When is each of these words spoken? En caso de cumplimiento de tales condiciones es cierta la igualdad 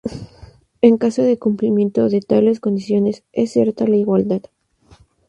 En 0.81 0.97
caso 0.97 1.21
de 1.21 1.37
cumplimiento 1.37 2.09
de 2.09 2.21
tales 2.21 2.59
condiciones 2.59 3.23
es 3.33 3.51
cierta 3.53 3.85
la 3.87 3.97
igualdad 3.97 4.41